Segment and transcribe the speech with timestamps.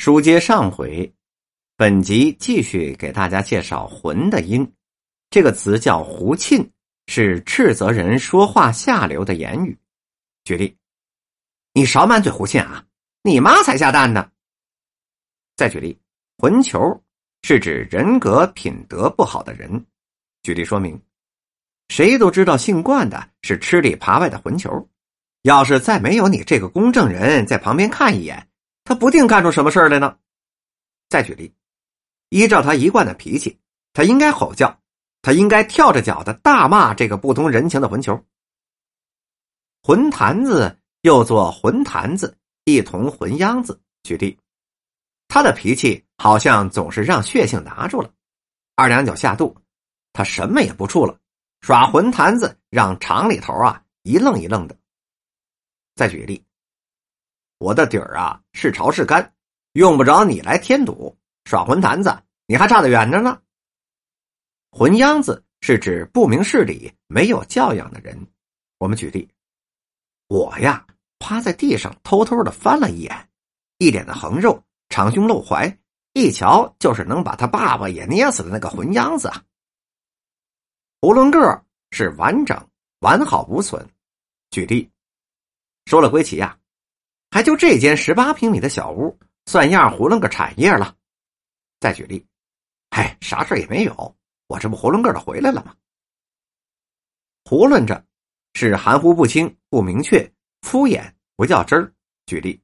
[0.00, 1.12] 书接上回，
[1.76, 4.66] 本集继续给大家介绍“浑”的音。
[5.28, 6.66] 这个词叫“胡沁”，
[7.06, 9.78] 是斥责人说话下流的言语。
[10.42, 10.74] 举例
[11.74, 12.82] ：“你少满嘴胡沁啊！
[13.24, 14.30] 你妈才下蛋呢！”
[15.54, 16.00] 再举例
[16.40, 16.80] ：“混球”
[17.46, 19.84] 是指人格品德不好的人。
[20.42, 20.98] 举例说明：
[21.88, 24.88] 谁都知道姓冠的是吃里扒外的混球，
[25.42, 28.46] 要是再没有你这个公证人在旁边看一眼。
[28.90, 30.18] 他不定干出什么事来呢。
[31.08, 31.54] 再举例，
[32.28, 33.56] 依照他一贯的脾气，
[33.92, 34.80] 他应该吼叫，
[35.22, 38.20] 他应该跳着脚的大骂这个不通人情的混球。
[39.80, 43.80] 混坛子又做混坛子，一同混秧子。
[44.02, 44.36] 举例，
[45.28, 48.12] 他的脾气好像总是让血性拿住了，
[48.74, 49.56] 二两酒下肚，
[50.12, 51.16] 他什么也不怵了，
[51.60, 54.76] 耍混坛子，让厂里头啊一愣一愣的。
[55.94, 56.44] 再举例。
[57.60, 59.34] 我的底儿啊是潮是干，
[59.72, 61.14] 用不着你来添堵。
[61.44, 63.38] 耍混坛子，你还差得远着呢。
[64.70, 68.18] 混秧子是指不明事理、没有教养的人。
[68.78, 69.28] 我们举例，
[70.28, 70.86] 我呀
[71.18, 73.28] 趴在地上偷偷的翻了一眼，
[73.76, 75.78] 一脸的横肉，长胸露怀，
[76.14, 79.44] 一瞧就是能把他爸爸也捏死的那个混秧子啊。
[81.02, 82.56] 囫囵个是完整、
[83.00, 83.86] 完好无损。
[84.50, 84.90] 举例，
[85.84, 86.56] 说了归齐呀。
[87.30, 90.96] 还就这间十八平米的小屋，算样糊弄个产业了。
[91.78, 92.26] 再举例，
[92.90, 94.16] 嗨，啥事也没有，
[94.48, 95.74] 我这不囫囵个的回来了吗？
[97.44, 98.04] 囫囵着，
[98.54, 100.30] 是含糊不清、不明确、
[100.62, 101.92] 敷衍、不较真儿。
[102.26, 102.60] 举例，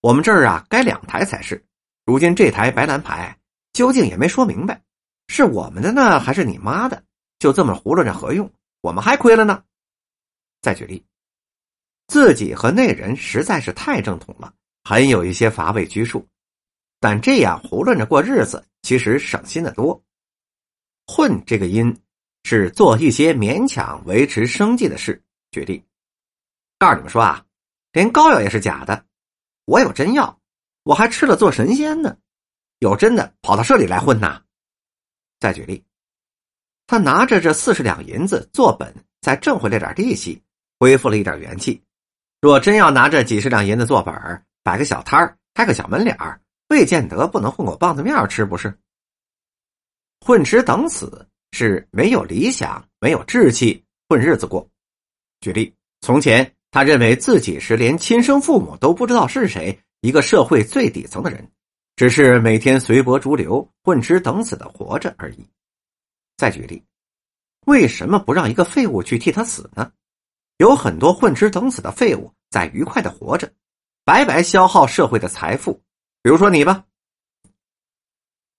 [0.00, 1.64] 我们这儿啊，该两台才是，
[2.04, 3.36] 如今这台白蓝牌，
[3.72, 4.82] 究竟也没说明白，
[5.28, 7.02] 是我们的呢，还是你妈的？
[7.38, 8.52] 就这么囫囵着何用？
[8.82, 9.64] 我们还亏了呢。
[10.60, 11.04] 再举例。
[12.08, 14.52] 自己和那人实在是太正统了，
[14.84, 16.26] 很有一些乏味拘束，
[17.00, 20.02] 但这样胡乱着过日子，其实省心的多。
[21.06, 21.96] 混这个音
[22.44, 25.22] 是做一些勉强维持生计的事。
[25.50, 25.84] 举例，
[26.78, 27.44] 告诉你们说啊，
[27.92, 29.04] 连膏药也是假的，
[29.64, 30.38] 我有真药，
[30.82, 32.16] 我还吃了做神仙呢。
[32.78, 34.42] 有真的跑到这里来混呐？
[35.40, 35.84] 再举例，
[36.86, 40.42] 他拿着这四十两银子做本，再挣回来点利息，
[40.78, 41.82] 恢复了一点元气。
[42.42, 48.76] 若真要拿着几十两银子做本儿，摆个小摊儿，开个小门脸儿，未见得不能混口棒子面吃，不是？
[50.26, 54.68] 混吃等死是没有理想、没有志气混日子过。
[55.40, 61.48] 举例，从前他认为自己是连亲生父母都不知道是谁，一个社会最底层的人，
[61.94, 65.46] 只是每天随波逐流、混吃等死的活着而已。
[66.36, 66.82] 再举例，
[67.66, 69.92] 为什么不让一个废物去替他死呢？
[70.58, 73.52] 有很多混吃等死的废物在愉快的活着，
[74.04, 75.82] 白白消耗社会的财富。
[76.22, 76.84] 比如说你吧，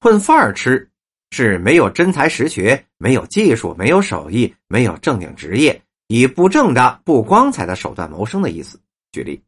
[0.00, 0.90] 混饭儿吃
[1.30, 8.80] 是没有真才实学、没有技术、没有手艺、没有正经职业，以不正的、不光彩的手段谋生的意思。
[9.12, 9.42] 举例，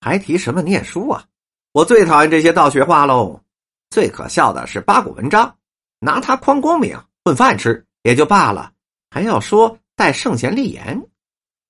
[0.00, 1.24] 还提什么念书啊？
[1.72, 3.42] 我最讨厌这些道学话喽！
[3.90, 5.56] 最可笑的是八股文章，
[5.98, 8.72] 拿它匡光明，混饭吃也就罢了，
[9.10, 9.78] 还要说。
[9.98, 11.08] 待圣贤立言，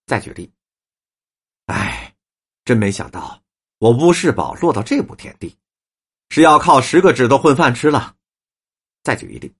[0.04, 0.52] 再举例。
[1.64, 2.14] 哎，
[2.62, 3.42] 真没想到
[3.78, 5.56] 我乌世宝落到这步田地，
[6.28, 8.16] 是要靠十个指头混饭吃了。
[9.02, 9.54] 再举一例，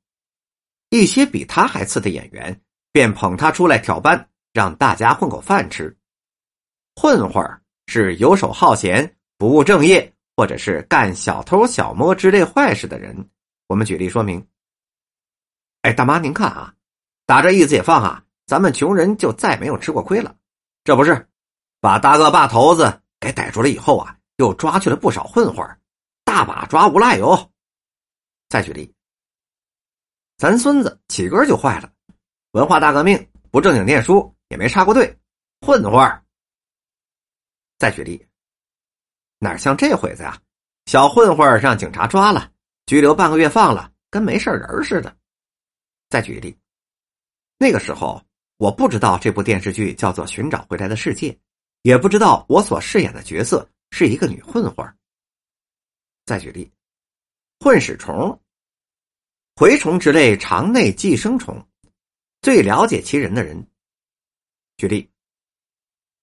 [0.90, 2.60] 一些比他还次的演员
[2.92, 5.96] 便捧他出来挑班，让大家混口饭吃。
[6.94, 7.42] 混混
[7.86, 13.30] 是游手好闲、不务正业，或者是干小偷小摸之类坏事的人。
[13.66, 14.46] 我们举例说明。
[15.80, 16.74] 哎，大妈您看啊，
[17.24, 18.24] 打这一解放啊。
[18.48, 20.34] 咱们穷人就再没有吃过亏了，
[20.82, 21.28] 这不是
[21.80, 25.78] 把大恶霸头子给逮住了以后啊，又抓去了不少混混
[26.24, 27.52] 大把抓无赖哟。
[28.48, 28.90] 再举例，
[30.38, 31.92] 咱孙子起根就坏了，
[32.52, 35.14] 文化大革命不正经念书，也没插过队，
[35.60, 36.22] 混混
[37.76, 38.26] 再举例，
[39.38, 40.40] 哪像这会子呀？
[40.86, 42.50] 小混混让警察抓了，
[42.86, 45.14] 拘留半个月放了，跟没事人似的。
[46.08, 46.58] 再举例，
[47.58, 48.26] 那个时候。
[48.58, 51.30] 我不知道这部电视剧叫做《寻找回来的世界》，
[51.82, 54.84] 也不知道我所饰演的角色是一个女混混。
[56.26, 56.68] 再举例，
[57.60, 58.36] 混屎虫、
[59.54, 61.64] 蛔虫之类肠内寄生虫，
[62.42, 63.64] 最了解其人的人。
[64.76, 65.08] 举例，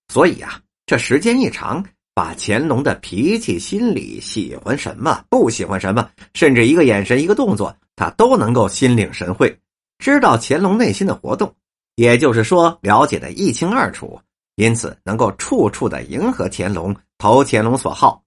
[0.09, 1.81] 所以啊，这时间一长，
[2.13, 9.57] 把乾隆的脾气、心理、喜欢什么、不喜欢什么，甚至一个眼神、一个动作，他都能够心领神会，
[9.99, 11.55] 知道乾隆内心的活动。
[11.95, 14.21] 也就是说，了解的一清二楚，
[14.55, 18.23] 因此能够处处的迎合乾隆，投乾隆所好。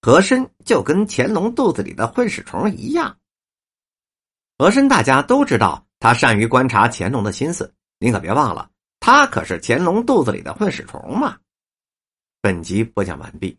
[0.00, 3.16] 和珅就跟乾隆肚子里的混屎虫一样。
[4.56, 7.74] 和珅大家都知道，他善于观察乾隆的心思。
[7.98, 8.70] 您可别忘了，
[9.00, 11.36] 他可是乾隆肚子里的混屎虫嘛。
[12.40, 13.58] 本集播讲完毕。